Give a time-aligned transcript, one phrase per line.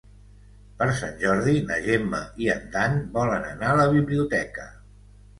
[0.77, 4.65] Per Sant Jordi na Gemma i en Dan volen anar a la biblioteca.